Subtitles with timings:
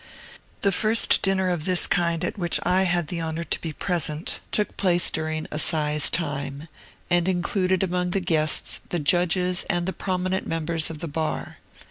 [0.63, 4.39] The first dinner of this kind at which I had the honor to be present
[4.51, 6.67] took place during assize time,
[7.11, 11.57] and included among the guests the judges and the prominent members of the bar.